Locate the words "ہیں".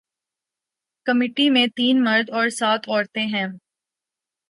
3.25-3.45